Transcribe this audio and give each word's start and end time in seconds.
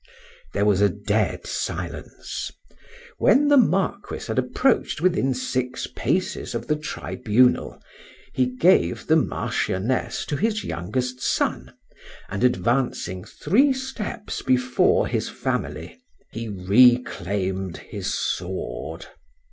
——There 0.53 0.65
was 0.65 0.81
a 0.81 0.89
dead 0.89 1.45
silence. 1.45 2.49
When 3.19 3.49
the 3.49 3.57
Marquis 3.57 4.25
had 4.27 4.39
approached 4.39 4.99
within 4.99 5.35
six 5.35 5.85
paces 5.95 6.55
of 6.55 6.65
the 6.65 6.75
tribunal, 6.75 7.79
he 8.33 8.47
gave 8.47 9.05
the 9.05 9.15
Marchioness 9.15 10.25
to 10.25 10.37
his 10.37 10.63
youngest 10.63 11.21
son, 11.21 11.75
and 12.29 12.43
advancing 12.43 13.23
three 13.25 13.73
steps 13.73 14.41
before 14.41 15.05
his 15.05 15.29
family,—he 15.29 16.47
reclaim'd 16.49 17.77
his 17.77 18.11
sword. 18.11 19.05